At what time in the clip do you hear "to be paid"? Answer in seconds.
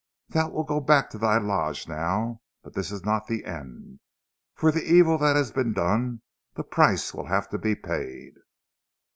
7.49-8.33